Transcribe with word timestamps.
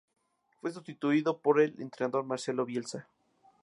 Fue 0.59 0.71
sustituido 0.71 1.37
por 1.37 1.61
el 1.61 1.79
entrenador 1.79 2.23
Marcelo 2.23 2.65
Bielsa. 2.65 3.07